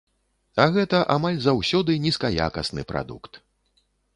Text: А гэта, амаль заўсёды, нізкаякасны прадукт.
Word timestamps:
А 0.63 0.63
гэта, 0.77 1.01
амаль 1.17 1.37
заўсёды, 1.45 1.91
нізкаякасны 2.07 2.89
прадукт. 2.93 3.43